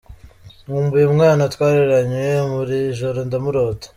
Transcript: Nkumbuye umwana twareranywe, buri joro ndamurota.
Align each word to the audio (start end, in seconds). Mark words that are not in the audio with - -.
Nkumbuye 0.65 1.05
umwana 1.07 1.41
twareranywe, 1.53 2.27
buri 2.51 2.77
joro 2.99 3.19
ndamurota. 3.27 3.87